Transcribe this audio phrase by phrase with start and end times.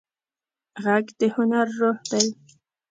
[0.83, 2.27] غږ د هنر روح دی